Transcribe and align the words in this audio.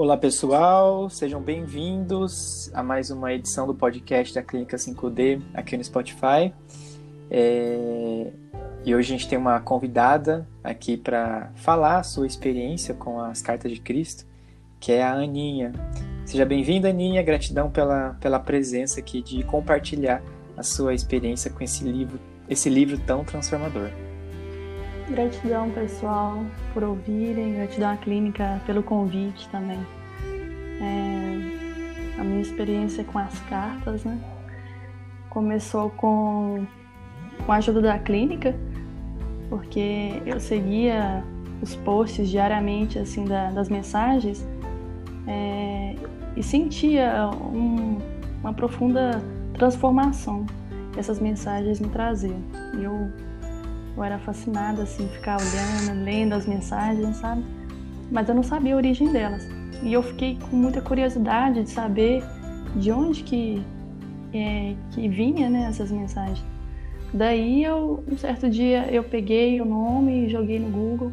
Olá 0.00 0.16
pessoal, 0.16 1.10
sejam 1.10 1.42
bem-vindos 1.42 2.70
a 2.72 2.82
mais 2.82 3.10
uma 3.10 3.34
edição 3.34 3.66
do 3.66 3.74
podcast 3.74 4.34
da 4.34 4.42
Clínica 4.42 4.78
5D 4.78 5.42
aqui 5.52 5.76
no 5.76 5.84
Spotify. 5.84 6.54
É... 7.30 8.32
E 8.82 8.94
hoje 8.94 9.12
a 9.12 9.18
gente 9.18 9.28
tem 9.28 9.36
uma 9.36 9.60
convidada 9.60 10.48
aqui 10.64 10.96
para 10.96 11.52
falar 11.54 11.98
a 11.98 12.02
sua 12.02 12.26
experiência 12.26 12.94
com 12.94 13.20
as 13.20 13.42
cartas 13.42 13.70
de 13.70 13.78
Cristo, 13.78 14.24
que 14.80 14.90
é 14.90 15.02
a 15.02 15.12
Aninha. 15.12 15.70
Seja 16.24 16.46
bem-vinda, 16.46 16.88
Aninha. 16.88 17.22
Gratidão 17.22 17.70
pela, 17.70 18.16
pela 18.22 18.40
presença 18.40 19.00
aqui 19.00 19.20
de 19.20 19.42
compartilhar 19.44 20.22
a 20.56 20.62
sua 20.62 20.94
experiência 20.94 21.50
com 21.50 21.62
esse 21.62 21.84
livro, 21.84 22.18
esse 22.48 22.70
livro 22.70 22.98
tão 23.00 23.22
transformador. 23.22 23.90
Gratidão, 25.10 25.68
pessoal, 25.70 26.46
por 26.72 26.84
ouvirem. 26.84 27.54
Gratidão 27.54 27.90
à 27.90 27.96
clínica 27.96 28.60
pelo 28.64 28.80
convite 28.80 29.48
também. 29.48 29.80
É, 30.80 32.20
a 32.20 32.22
minha 32.22 32.40
experiência 32.40 33.02
com 33.02 33.18
as 33.18 33.36
cartas, 33.40 34.04
né? 34.04 34.16
Começou 35.28 35.90
com, 35.90 36.64
com 37.44 37.52
a 37.52 37.56
ajuda 37.56 37.80
da 37.82 37.98
clínica, 37.98 38.54
porque 39.48 40.22
eu 40.24 40.38
seguia 40.38 41.24
os 41.60 41.74
posts 41.74 42.28
diariamente, 42.30 42.96
assim, 42.96 43.24
da, 43.24 43.50
das 43.50 43.68
mensagens 43.68 44.46
é, 45.26 45.96
e 46.36 46.42
sentia 46.42 47.28
um, 47.52 47.98
uma 48.40 48.52
profunda 48.52 49.20
transformação 49.54 50.46
que 50.92 51.00
essas 51.00 51.18
mensagens 51.18 51.80
me 51.80 51.88
traziam. 51.88 52.38
Eu 52.80 53.10
eu 54.00 54.04
era 54.04 54.18
fascinada, 54.18 54.82
assim, 54.82 55.06
ficar 55.08 55.36
olhando, 55.38 56.04
lendo 56.04 56.34
as 56.34 56.46
mensagens, 56.46 57.16
sabe? 57.16 57.44
Mas 58.10 58.28
eu 58.28 58.34
não 58.34 58.42
sabia 58.42 58.74
a 58.74 58.76
origem 58.76 59.12
delas. 59.12 59.46
E 59.82 59.92
eu 59.92 60.02
fiquei 60.02 60.38
com 60.50 60.56
muita 60.56 60.80
curiosidade 60.80 61.62
de 61.62 61.70
saber 61.70 62.22
de 62.76 62.90
onde 62.90 63.22
que, 63.22 63.64
é, 64.32 64.74
que 64.90 65.08
vinha, 65.08 65.48
né, 65.48 65.66
essas 65.68 65.90
mensagens. 65.90 66.44
Daí, 67.12 67.64
eu, 67.64 68.04
um 68.10 68.16
certo 68.16 68.48
dia, 68.48 68.86
eu 68.90 69.02
peguei 69.02 69.60
o 69.60 69.64
nome 69.64 70.26
e 70.26 70.28
joguei 70.28 70.58
no 70.58 70.70
Google. 70.70 71.12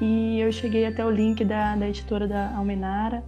E 0.00 0.40
eu 0.40 0.52
cheguei 0.52 0.86
até 0.86 1.04
o 1.04 1.10
link 1.10 1.44
da, 1.44 1.76
da 1.76 1.88
editora 1.88 2.26
da 2.26 2.54
Almenara. 2.56 3.22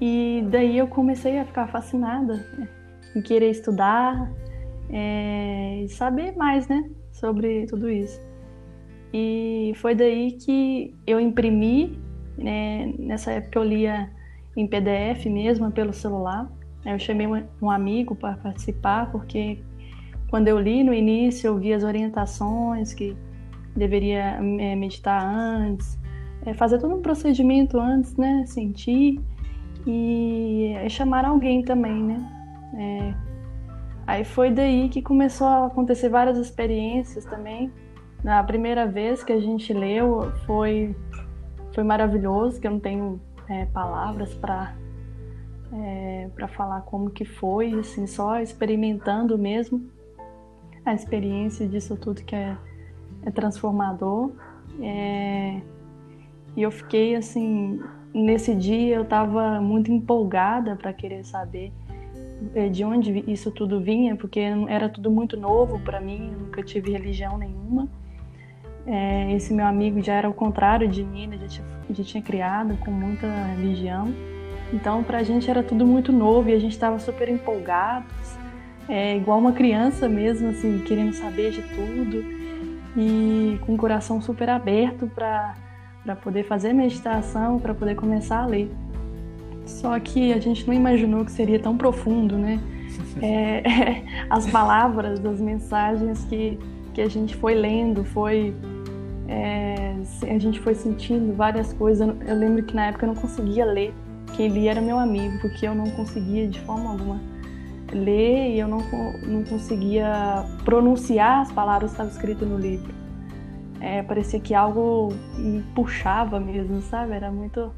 E 0.00 0.44
daí 0.50 0.76
eu 0.76 0.88
comecei 0.88 1.38
a 1.38 1.44
ficar 1.44 1.68
fascinada 1.68 2.44
né, 2.58 2.68
em 3.14 3.22
querer 3.22 3.50
estudar 3.50 4.30
é, 4.92 5.86
saber 5.88 6.36
mais, 6.36 6.68
né? 6.68 6.88
sobre 7.12 7.66
tudo 7.66 7.88
isso. 7.88 8.20
E 9.12 9.72
foi 9.76 9.94
daí 9.94 10.32
que 10.32 10.94
eu 11.06 11.20
imprimi, 11.20 12.00
né, 12.36 12.92
nessa 12.98 13.30
época 13.30 13.58
eu 13.58 13.64
lia 13.64 14.10
em 14.56 14.66
PDF 14.66 15.26
mesmo, 15.26 15.70
pelo 15.70 15.92
celular. 15.92 16.50
Eu 16.84 16.98
chamei 16.98 17.26
um 17.60 17.70
amigo 17.70 18.16
para 18.16 18.36
participar, 18.36 19.12
porque 19.12 19.58
quando 20.28 20.48
eu 20.48 20.58
li 20.58 20.82
no 20.82 20.92
início, 20.92 21.46
eu 21.46 21.58
vi 21.58 21.72
as 21.72 21.84
orientações 21.84 22.92
que 22.92 23.16
deveria 23.76 24.38
é, 24.58 24.74
meditar 24.74 25.22
antes, 25.22 25.98
é, 26.44 26.52
fazer 26.54 26.78
todo 26.78 26.96
um 26.96 27.02
procedimento 27.02 27.78
antes, 27.78 28.16
né, 28.16 28.44
sentir 28.46 29.20
e 29.86 30.72
é, 30.76 30.88
chamar 30.88 31.24
alguém 31.24 31.62
também, 31.62 32.02
né, 32.02 32.28
é, 32.74 33.31
Aí 34.06 34.24
foi 34.24 34.50
daí 34.50 34.88
que 34.88 35.00
começou 35.00 35.46
a 35.46 35.66
acontecer 35.66 36.08
várias 36.08 36.38
experiências 36.38 37.24
também. 37.24 37.72
Na 38.22 38.42
primeira 38.42 38.86
vez 38.86 39.22
que 39.22 39.32
a 39.32 39.40
gente 39.40 39.72
leu 39.72 40.32
foi 40.46 40.94
foi 41.74 41.84
maravilhoso, 41.84 42.60
que 42.60 42.66
eu 42.66 42.70
não 42.70 42.80
tenho 42.80 43.20
é, 43.48 43.64
palavras 43.66 44.34
para 44.34 44.74
é, 45.72 46.28
para 46.34 46.48
falar 46.48 46.82
como 46.82 47.10
que 47.10 47.24
foi, 47.24 47.72
assim, 47.78 48.06
só 48.06 48.38
experimentando 48.40 49.38
mesmo 49.38 49.90
a 50.84 50.92
experiência 50.92 51.66
disso 51.66 51.96
tudo 51.96 52.22
que 52.22 52.34
é, 52.34 52.56
é 53.24 53.30
transformador. 53.30 54.32
É, 54.80 55.60
e 56.56 56.62
eu 56.62 56.70
fiquei 56.70 57.14
assim, 57.14 57.80
nesse 58.12 58.54
dia 58.54 58.96
eu 58.96 59.02
estava 59.02 59.60
muito 59.60 59.90
empolgada 59.90 60.76
para 60.76 60.92
querer 60.92 61.24
saber 61.24 61.72
de 62.70 62.84
onde 62.84 63.24
isso 63.30 63.50
tudo 63.50 63.80
vinha, 63.80 64.16
porque 64.16 64.40
era 64.68 64.88
tudo 64.88 65.10
muito 65.10 65.36
novo 65.36 65.78
para 65.80 66.00
mim, 66.00 66.32
nunca 66.38 66.62
tive 66.62 66.92
religião 66.92 67.38
nenhuma. 67.38 67.88
É, 68.86 69.32
esse 69.32 69.54
meu 69.54 69.66
amigo 69.66 70.02
já 70.02 70.14
era 70.14 70.28
o 70.28 70.34
contrário 70.34 70.88
de 70.88 71.04
mim, 71.04 71.30
já 71.40 71.46
tinha, 71.46 71.66
já 71.90 72.04
tinha 72.04 72.22
criado 72.22 72.76
com 72.78 72.90
muita 72.90 73.26
religião. 73.56 74.12
Então, 74.72 75.04
para 75.04 75.18
a 75.18 75.22
gente 75.22 75.50
era 75.50 75.62
tudo 75.62 75.86
muito 75.86 76.10
novo 76.12 76.48
e 76.48 76.54
a 76.54 76.58
gente 76.58 76.72
estava 76.72 76.98
super 76.98 77.28
empolgados, 77.28 78.36
é, 78.88 79.16
igual 79.16 79.38
uma 79.38 79.52
criança 79.52 80.08
mesmo, 80.08 80.48
assim, 80.48 80.78
querendo 80.80 81.12
saber 81.12 81.52
de 81.52 81.62
tudo 81.62 82.24
e 82.96 83.58
com 83.64 83.74
o 83.74 83.76
coração 83.76 84.20
super 84.20 84.50
aberto 84.50 85.06
para 85.14 85.54
poder 86.22 86.44
fazer 86.44 86.72
meditação, 86.72 87.58
para 87.58 87.74
poder 87.74 87.94
começar 87.94 88.42
a 88.42 88.46
ler. 88.46 88.70
Só 89.72 89.98
que 89.98 90.32
a 90.32 90.40
gente 90.40 90.66
não 90.66 90.74
imaginou 90.74 91.24
que 91.24 91.32
seria 91.32 91.58
tão 91.58 91.76
profundo, 91.76 92.36
né? 92.36 92.60
É, 93.20 93.58
é, 93.58 94.04
as 94.30 94.46
palavras 94.50 95.18
das 95.20 95.38
mensagens 95.38 96.24
que, 96.24 96.58
que 96.94 97.00
a 97.00 97.08
gente 97.08 97.36
foi 97.36 97.54
lendo, 97.54 98.04
foi 98.04 98.54
é, 99.28 99.94
a 100.22 100.38
gente 100.38 100.58
foi 100.60 100.74
sentindo 100.74 101.34
várias 101.34 101.72
coisas. 101.72 102.08
Eu 102.26 102.36
lembro 102.36 102.62
que 102.62 102.74
na 102.74 102.86
época 102.86 103.04
eu 103.04 103.14
não 103.14 103.20
conseguia 103.20 103.64
ler. 103.64 103.94
Quem 104.34 104.48
lia 104.48 104.72
era 104.72 104.80
meu 104.80 104.98
amigo, 104.98 105.38
porque 105.40 105.66
eu 105.66 105.74
não 105.74 105.90
conseguia 105.90 106.48
de 106.48 106.60
forma 106.60 106.90
alguma 106.90 107.20
ler 107.92 108.54
e 108.54 108.58
eu 108.58 108.68
não, 108.68 108.80
não 109.26 109.44
conseguia 109.44 110.44
pronunciar 110.64 111.42
as 111.42 111.52
palavras 111.52 111.90
que 111.90 111.94
estavam 111.94 112.12
escritas 112.12 112.48
no 112.48 112.58
livro. 112.58 112.92
É, 113.80 114.02
parecia 114.02 114.40
que 114.40 114.54
algo 114.54 115.12
me 115.36 115.62
puxava 115.74 116.40
mesmo, 116.40 116.80
sabe? 116.80 117.12
Era 117.12 117.30
muito 117.30 117.72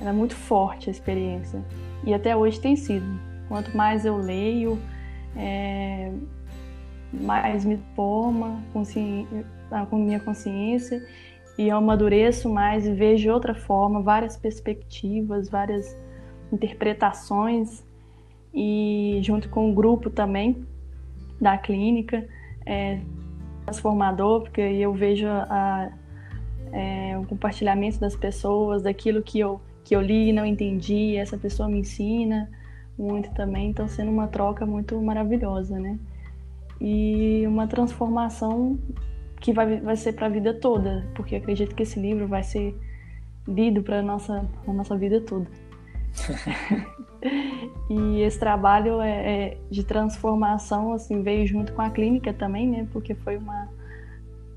era 0.00 0.12
muito 0.12 0.34
forte 0.34 0.88
a 0.88 0.92
experiência. 0.92 1.62
E 2.04 2.14
até 2.14 2.36
hoje 2.36 2.60
tem 2.60 2.76
sido. 2.76 3.06
Quanto 3.48 3.76
mais 3.76 4.04
eu 4.04 4.16
leio, 4.16 4.78
é, 5.36 6.12
mais 7.12 7.64
me 7.64 7.78
toma 7.94 8.60
ah, 9.70 9.86
com 9.86 9.96
minha 9.96 10.20
consciência 10.20 11.02
e 11.58 11.68
eu 11.68 11.76
amadureço 11.76 12.48
mais 12.48 12.86
e 12.86 12.92
vejo 12.92 13.30
outra 13.30 13.54
forma, 13.54 14.02
várias 14.02 14.36
perspectivas, 14.36 15.48
várias 15.48 15.96
interpretações 16.52 17.84
e 18.52 19.18
junto 19.22 19.48
com 19.48 19.70
o 19.70 19.74
grupo 19.74 20.10
também 20.10 20.66
da 21.40 21.56
clínica 21.56 22.26
é, 22.64 23.00
transformador, 23.64 24.42
porque 24.42 24.60
eu 24.60 24.92
vejo 24.92 25.26
a, 25.28 25.90
é, 26.72 27.18
o 27.18 27.26
compartilhamento 27.26 27.98
das 27.98 28.16
pessoas, 28.16 28.82
daquilo 28.82 29.22
que 29.22 29.38
eu 29.38 29.60
que 29.86 29.94
eu 29.94 30.00
li 30.00 30.30
e 30.30 30.32
não 30.32 30.44
entendi, 30.44 31.14
essa 31.14 31.38
pessoa 31.38 31.68
me 31.68 31.78
ensina 31.78 32.50
muito 32.98 33.32
também, 33.34 33.70
então 33.70 33.86
sendo 33.86 34.10
uma 34.10 34.26
troca 34.26 34.66
muito 34.66 35.00
maravilhosa, 35.00 35.78
né? 35.78 35.96
E 36.80 37.44
uma 37.46 37.68
transformação 37.68 38.76
que 39.40 39.52
vai, 39.52 39.80
vai 39.80 39.94
ser 39.94 40.14
para 40.14 40.26
a 40.26 40.28
vida 40.28 40.52
toda, 40.52 41.06
porque 41.14 41.36
acredito 41.36 41.72
que 41.72 41.84
esse 41.84 42.00
livro 42.00 42.26
vai 42.26 42.42
ser 42.42 42.76
lido 43.46 43.80
para 43.80 44.02
nossa 44.02 44.44
a 44.66 44.72
nossa 44.72 44.96
vida 44.96 45.20
toda. 45.20 45.46
e 47.88 48.22
esse 48.22 48.40
trabalho 48.40 49.00
é, 49.00 49.10
é, 49.10 49.58
de 49.70 49.84
transformação 49.84 50.94
assim 50.94 51.22
veio 51.22 51.46
junto 51.46 51.72
com 51.72 51.82
a 51.82 51.90
clínica 51.90 52.32
também, 52.32 52.68
né? 52.68 52.88
Porque 52.92 53.14
foi 53.14 53.36
uma 53.36 53.68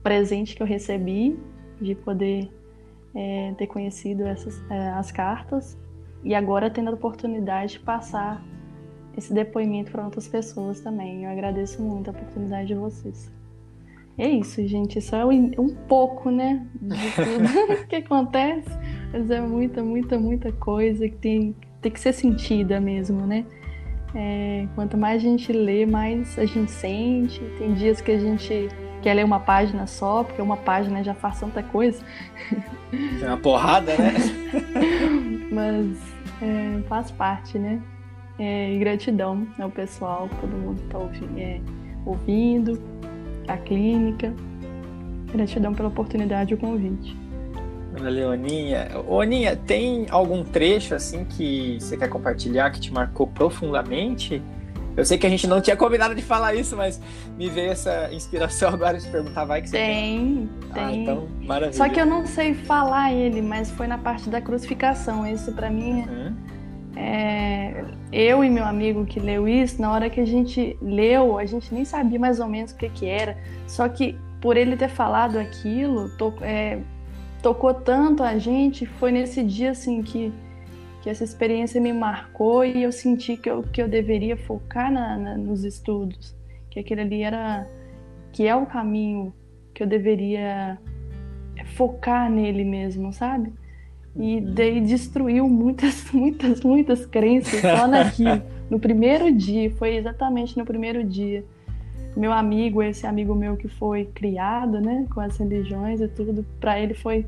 presente 0.02 0.56
que 0.56 0.64
eu 0.64 0.68
recebi 0.68 1.38
de 1.80 1.94
poder 1.94 2.50
é, 3.16 3.54
ter 3.58 3.68
conhecido 3.68 4.24
essas, 4.26 4.64
é, 4.70 4.90
as 4.90 5.12
cartas 5.12 5.78
e 6.24 6.36
agora 6.36 6.70
tendo 6.70 6.90
a 6.90 6.94
oportunidade 6.94 7.74
de 7.74 7.80
passar 7.80 8.44
esse 9.18 9.34
depoimento 9.34 9.92
para 9.92 10.04
outras 10.06 10.28
pessoas 10.28 10.80
também. 10.82 11.24
Eu 11.26 11.32
agradeço 11.32 11.82
muito 11.82 12.10
a 12.10 12.12
oportunidade 12.12 12.68
de 12.68 12.76
vocês. 12.76 13.32
É 14.18 14.28
isso, 14.28 14.66
gente. 14.68 15.00
Isso 15.00 15.16
é 15.16 15.26
um 15.26 15.70
pouco, 15.88 16.30
né, 16.30 16.68
de 16.82 16.96
tudo 17.16 17.88
que 17.88 17.96
acontece. 17.98 18.70
Mas 19.12 19.32
é 19.32 19.42
muita, 19.42 19.82
muita, 19.82 20.20
muita 20.20 20.52
coisa 20.52 21.08
que 21.08 21.16
tem, 21.16 21.56
tem 21.82 21.92
que 21.92 22.00
ser 22.00 22.14
sentida 22.14 22.80
mesmo, 22.80 23.26
né? 23.26 23.46
É, 24.14 24.68
quanto 24.76 24.98
mais 24.98 25.22
a 25.22 25.26
gente 25.26 25.54
lê, 25.54 25.86
mais 25.86 26.38
a 26.38 26.46
gente 26.46 26.72
sente. 26.72 27.40
Tem 27.58 27.74
dias 27.74 28.02
que 28.02 28.12
a 28.12 28.20
gente 28.20 28.68
quer 29.02 29.14
ler 29.14 29.26
uma 29.26 29.40
página 29.40 29.88
só, 29.88 30.24
porque 30.24 30.42
uma 30.42 30.58
página 30.58 31.04
já 31.04 31.14
faz 31.14 31.40
tanta 31.40 31.64
coisa. 31.64 32.04
É 33.22 33.28
uma 33.28 33.38
porrada, 33.38 33.96
né? 33.98 34.14
Mas 35.52 35.98
é, 36.42 36.82
faz 36.88 37.12
parte, 37.12 37.58
né? 37.58 37.82
É, 38.38 38.74
e 38.74 38.80
gratidão 38.80 39.48
ao 39.60 39.70
pessoal, 39.70 40.30
todo 40.40 40.50
mundo 40.50 40.82
está 40.84 40.98
ouvindo, 40.98 41.38
é, 41.38 41.60
ouvindo, 42.06 42.82
a 43.48 43.58
clínica. 43.58 44.34
Gratidão 45.32 45.74
pela 45.74 45.90
oportunidade 45.90 46.52
e 46.52 46.56
o 46.56 46.58
convite. 46.58 47.16
Valeu, 47.98 48.32
Aninha. 48.32 48.88
Ô, 49.08 49.20
Aninha, 49.20 49.56
tem 49.56 50.06
algum 50.10 50.44
trecho 50.44 50.96
assim 50.96 51.26
que 51.26 51.78
você 51.80 51.98
quer 51.98 52.08
compartilhar 52.08 52.72
que 52.72 52.80
te 52.80 52.94
marcou 52.94 53.28
profundamente? 53.28 54.42
Eu 55.00 55.06
sei 55.06 55.18
que 55.18 55.26
a 55.26 55.30
gente 55.30 55.48
não 55.48 55.62
tinha 55.62 55.78
combinado 55.78 56.14
de 56.14 56.22
falar 56.22 56.54
isso, 56.56 56.76
mas 56.76 57.02
me 57.38 57.50
veio 57.50 57.72
essa 57.72 58.14
inspiração 58.14 58.70
agora 58.76 59.00
de 59.00 59.08
perguntar, 59.08 59.46
vai 59.46 59.62
que 59.62 59.70
você 59.70 59.78
tem. 59.78 60.50
Tem, 60.60 60.74
tem. 60.74 60.84
Ah, 60.84 60.92
então, 60.92 61.28
maravilha. 61.42 61.74
Só 61.74 61.88
que 61.88 62.00
eu 62.00 62.06
não 62.06 62.28
sei 62.28 62.54
falar 62.54 63.14
ele, 63.14 63.42
mas 63.42 63.72
foi 63.72 63.88
na 63.88 63.98
parte 63.98 64.30
da 64.30 64.42
crucificação. 64.42 65.26
Isso 65.26 65.54
para 65.54 65.70
mim 65.70 66.02
uhum. 66.02 66.36
é... 66.98 67.86
Eu 68.12 68.44
e 68.44 68.50
meu 68.50 68.66
amigo 68.66 69.06
que 69.06 69.20
leu 69.20 69.48
isso, 69.48 69.82
na 69.82 69.92
hora 69.92 70.10
que 70.10 70.20
a 70.20 70.26
gente 70.26 70.76
leu, 70.82 71.38
a 71.38 71.46
gente 71.46 71.74
nem 71.74 71.86
sabia 71.86 72.20
mais 72.20 72.40
ou 72.40 72.48
menos 72.48 72.72
o 72.72 72.76
que 72.76 72.90
que 72.90 73.06
era. 73.06 73.38
Só 73.68 73.88
que 73.88 74.18
por 74.42 74.58
ele 74.58 74.76
ter 74.76 74.90
falado 74.90 75.38
aquilo, 75.38 76.10
to... 76.18 76.34
é... 76.42 76.80
tocou 77.42 77.74
tanto 77.74 78.22
a 78.22 78.38
gente, 78.38 78.86
foi 78.86 79.14
nesse 79.14 79.44
dia 79.44 79.72
assim 79.72 80.02
que 80.02 80.34
que 81.02 81.10
essa 81.10 81.24
experiência 81.24 81.80
me 81.80 81.94
marcou 81.94 82.66
e 82.66 82.84
eu 82.84 82.92
senti 82.92 83.38
que 83.38 83.50
eu, 83.50 83.64
que 83.64 83.82
eu 83.82 83.88
deveria 83.88 84.36
focar 84.36 84.92
na, 84.92 85.18
na, 85.18 85.38
nos 85.38 85.64
estudos, 85.64 86.36
que 86.70 86.80
aquele 86.80 87.02
ali 87.02 87.24
era, 87.24 87.68
que 88.34 88.46
é 88.46 88.56
o 88.56 88.66
caminho 88.66 89.34
que 89.74 89.82
eu 89.82 89.88
deveria 89.88 90.78
focar 91.76 92.30
nele 92.30 92.64
mesmo, 92.64 93.14
sabe? 93.14 93.54
E 94.16 94.38
uhum. 94.38 94.54
daí 94.54 94.82
destruiu 94.82 95.48
muitas, 95.48 96.10
muitas, 96.12 96.62
muitas 96.62 97.06
crenças 97.06 97.62
só 97.62 97.88
naquilo. 97.88 98.42
no 98.70 98.80
primeiro 98.80 99.32
dia, 99.32 99.72
foi 99.72 99.96
exatamente 99.96 100.58
no 100.58 100.66
primeiro 100.66 101.04
dia. 101.04 101.44
Meu 102.16 102.34
amigo, 102.34 102.84
esse 102.84 103.08
amigo 103.08 103.34
meu 103.34 103.56
que 103.56 103.68
foi 103.68 104.06
criado, 104.06 104.82
né, 104.82 105.08
com 105.14 105.22
as 105.22 105.38
religiões 105.38 106.02
e 106.02 106.08
tudo, 106.08 106.46
para 106.60 106.80
ele 106.80 106.94
foi 106.94 107.26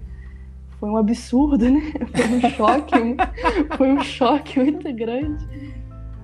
foi 0.81 0.89
um 0.89 0.97
absurdo, 0.97 1.69
né? 1.69 1.79
Foi 2.11 2.27
um 2.27 2.49
choque, 2.49 3.77
foi 3.77 3.91
um 3.91 4.03
choque 4.03 4.59
muito 4.59 4.91
grande. 4.93 5.47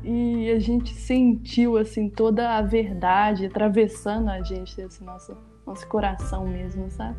E 0.04 0.50
a 0.50 0.58
gente 0.58 0.96
sentiu 0.96 1.78
assim 1.78 2.10
toda 2.10 2.58
a 2.58 2.62
verdade 2.64 3.46
atravessando 3.46 4.30
a 4.30 4.42
gente, 4.42 4.82
esse 4.82 5.04
nosso 5.04 5.38
nosso 5.66 5.88
coração 5.88 6.48
mesmo, 6.48 6.90
sabe? 6.90 7.16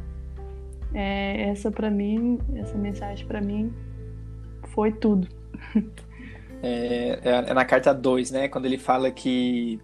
É, 0.93 1.51
essa 1.51 1.71
para 1.71 1.91
mim, 1.91 2.41
essa 2.57 2.77
mensagem 2.77 3.25
para 3.25 3.41
mim 3.41 3.73
foi 4.75 4.91
tudo. 4.91 5.29
É, 6.61 7.21
é, 7.23 7.51
é 7.51 7.55
na 7.55 7.65
carta 7.65 7.95
2, 7.95 8.33
né? 8.33 8.49
Quando 8.49 8.67
ele 8.67 8.79
fala 8.79 9.13
que 9.13 9.81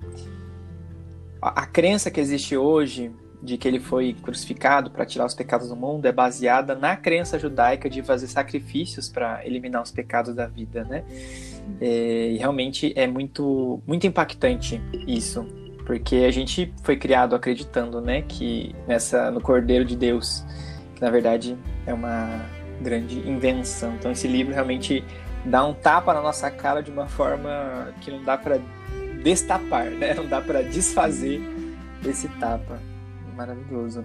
a, 1.40 1.62
a 1.62 1.66
crença 1.66 2.10
que 2.10 2.18
existe 2.18 2.56
hoje 2.56 3.12
de 3.44 3.58
que 3.58 3.68
ele 3.68 3.78
foi 3.78 4.14
crucificado 4.14 4.90
para 4.90 5.04
tirar 5.04 5.26
os 5.26 5.34
pecados 5.34 5.68
do 5.68 5.76
mundo 5.76 6.06
é 6.06 6.12
baseada 6.12 6.74
na 6.74 6.96
crença 6.96 7.38
judaica 7.38 7.90
de 7.90 8.02
fazer 8.02 8.26
sacrifícios 8.26 9.08
para 9.08 9.46
eliminar 9.46 9.82
os 9.82 9.90
pecados 9.90 10.34
da 10.34 10.46
vida, 10.46 10.82
né? 10.84 11.04
É, 11.78 12.30
e 12.30 12.38
realmente 12.38 12.92
é 12.96 13.06
muito, 13.06 13.82
muito 13.86 14.06
impactante 14.06 14.80
isso, 15.06 15.46
porque 15.84 16.16
a 16.16 16.30
gente 16.30 16.72
foi 16.82 16.96
criado 16.96 17.34
acreditando, 17.34 18.00
né, 18.00 18.22
que 18.22 18.74
nessa 18.88 19.30
no 19.30 19.40
Cordeiro 19.40 19.84
de 19.84 19.94
Deus, 19.94 20.42
que 20.94 21.02
na 21.02 21.10
verdade 21.10 21.56
é 21.86 21.92
uma 21.92 22.46
grande 22.80 23.18
invenção. 23.28 23.94
Então 23.98 24.10
esse 24.10 24.26
livro 24.26 24.54
realmente 24.54 25.04
dá 25.44 25.62
um 25.66 25.74
tapa 25.74 26.14
na 26.14 26.22
nossa 26.22 26.50
cara 26.50 26.82
de 26.82 26.90
uma 26.90 27.08
forma 27.08 27.92
que 28.00 28.10
não 28.10 28.24
dá 28.24 28.38
para 28.38 28.58
destapar, 29.22 29.90
né? 29.90 30.14
Não 30.14 30.26
dá 30.26 30.40
para 30.40 30.62
desfazer 30.62 31.42
esse 32.06 32.28
tapa 32.40 32.93
maravilhoso. 33.34 34.04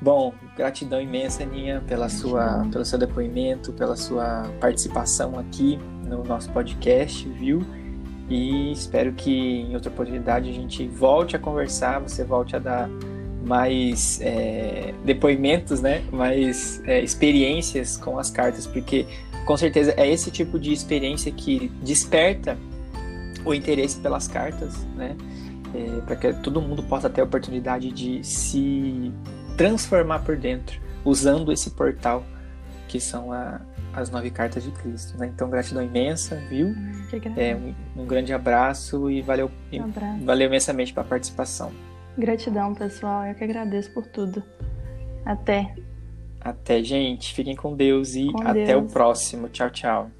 Bom, 0.00 0.34
gratidão 0.56 1.00
imensa, 1.00 1.42
Aninha, 1.42 1.82
pela 1.86 2.08
sua, 2.08 2.66
pelo 2.70 2.84
seu 2.84 2.98
depoimento, 2.98 3.72
pela 3.72 3.96
sua 3.96 4.50
participação 4.60 5.38
aqui 5.38 5.78
no 6.04 6.22
nosso 6.24 6.50
podcast, 6.50 7.26
viu? 7.28 7.64
E 8.28 8.72
espero 8.72 9.12
que 9.12 9.60
em 9.62 9.74
outra 9.74 9.90
oportunidade 9.90 10.50
a 10.50 10.52
gente 10.52 10.86
volte 10.88 11.36
a 11.36 11.38
conversar, 11.38 12.00
você 12.00 12.24
volte 12.24 12.56
a 12.56 12.58
dar 12.58 12.88
mais 13.44 14.20
é, 14.22 14.94
depoimentos, 15.04 15.80
né? 15.80 16.02
Mais 16.10 16.82
é, 16.86 17.02
experiências 17.02 17.96
com 17.96 18.18
as 18.18 18.30
cartas, 18.30 18.66
porque 18.66 19.06
com 19.44 19.56
certeza 19.56 19.94
é 19.96 20.10
esse 20.10 20.30
tipo 20.30 20.58
de 20.58 20.72
experiência 20.72 21.30
que 21.30 21.70
desperta 21.82 22.56
o 23.44 23.52
interesse 23.52 23.98
pelas 24.00 24.26
cartas, 24.26 24.84
né? 24.96 25.16
É, 25.74 26.00
para 26.02 26.16
que 26.16 26.32
todo 26.34 26.62
mundo 26.62 26.82
possa 26.84 27.10
ter 27.10 27.20
a 27.20 27.24
oportunidade 27.24 27.90
de 27.90 28.22
se 28.22 29.12
transformar 29.56 30.20
por 30.20 30.36
dentro, 30.36 30.80
usando 31.04 31.52
esse 31.52 31.70
portal 31.70 32.24
que 32.88 33.00
são 33.00 33.32
a, 33.32 33.60
as 33.92 34.10
nove 34.10 34.30
cartas 34.30 34.62
de 34.62 34.70
Cristo. 34.70 35.18
Né? 35.18 35.30
Então, 35.34 35.50
gratidão 35.50 35.82
imensa, 35.82 36.36
viu? 36.48 36.74
É, 37.36 37.54
um, 37.56 38.02
um, 38.02 38.06
grande 38.06 38.32
abraço 38.32 39.10
e 39.10 39.20
valeu, 39.20 39.50
um 39.72 39.84
abraço. 39.84 40.24
valeu 40.24 40.46
imensamente 40.46 40.92
pela 40.92 41.06
participação. 41.06 41.72
Gratidão, 42.16 42.74
pessoal. 42.74 43.24
Eu 43.24 43.34
que 43.34 43.42
agradeço 43.42 43.92
por 43.92 44.06
tudo. 44.06 44.42
Até. 45.24 45.74
Até, 46.40 46.82
gente. 46.82 47.34
Fiquem 47.34 47.56
com 47.56 47.74
Deus 47.74 48.14
e 48.14 48.30
com 48.30 48.42
até 48.42 48.66
Deus. 48.66 48.84
o 48.84 48.92
próximo. 48.92 49.48
Tchau, 49.48 49.70
tchau. 49.70 50.10